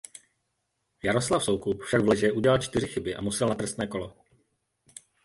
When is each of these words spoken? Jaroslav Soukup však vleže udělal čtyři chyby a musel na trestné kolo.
Jaroslav 1.05 1.43
Soukup 1.43 1.81
však 1.81 2.01
vleže 2.01 2.31
udělal 2.31 2.57
čtyři 2.61 2.87
chyby 2.87 3.15
a 3.15 3.21
musel 3.21 3.49
na 3.49 3.55
trestné 3.55 3.87
kolo. 3.87 4.17